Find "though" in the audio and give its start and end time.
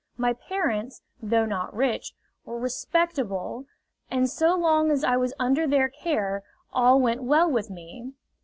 1.21-1.45